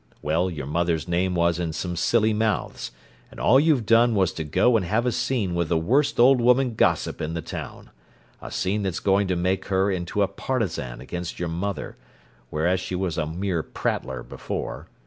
Well, 0.23 0.49
your 0.49 0.65
mother's 0.65 1.07
name 1.07 1.35
was 1.35 1.59
in 1.59 1.73
some 1.73 1.95
silly 1.95 2.33
mouths, 2.33 2.89
and 3.29 3.39
all 3.39 3.59
you've 3.59 3.85
done 3.85 4.15
was 4.15 4.33
to 4.33 4.43
go 4.43 4.75
and 4.75 4.83
have 4.83 5.05
a 5.05 5.11
scene 5.11 5.53
with 5.53 5.69
the 5.69 5.77
worst 5.77 6.19
old 6.19 6.41
woman 6.41 6.73
gossip 6.73 7.21
in 7.21 7.35
the 7.35 7.41
town—a 7.43 8.49
scene 8.49 8.81
that's 8.81 8.99
going 8.99 9.27
to 9.27 9.35
make 9.35 9.65
her 9.65 9.91
into 9.91 10.23
a 10.23 10.27
partisan 10.27 11.01
against 11.01 11.37
your 11.39 11.49
mother, 11.49 11.97
whereas 12.49 12.79
she 12.79 12.95
was 12.95 13.15
a 13.15 13.27
mere 13.27 13.61
prattler 13.61 14.23
before. 14.23 14.87